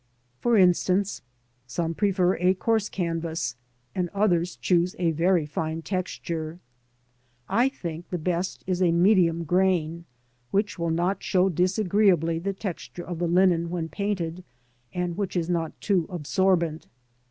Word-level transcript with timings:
For 0.39 0.57
instance, 0.57 1.21
some 1.67 1.93
prefer 1.93 2.33
a 2.37 2.55
coarse 2.55 2.89
canvas, 2.89 3.55
and 3.93 4.09
others 4.15 4.55
choose 4.55 4.95
a 4.97 5.11
very 5.11 5.45
fine 5.45 5.83
texture. 5.83 6.59
I 7.47 7.69
think 7.69 8.09
the 8.09 8.17
best 8.17 8.63
is 8.65 8.81
a 8.81 8.91
medium 8.91 9.43
grain, 9.43 10.05
which 10.49 10.79
will 10.79 10.89
not 10.89 11.21
show 11.21 11.49
disagreeably 11.49 12.39
the 12.39 12.51
texture 12.53 13.03
of 13.05 13.19
the 13.19 13.27
linen 13.27 13.69
when 13.69 13.89
painted, 13.89 14.43
and 14.91 15.15
which 15.17 15.35
is 15.35 15.51
not 15.51 15.79
too 15.79 16.07
absorbent. 16.09 16.87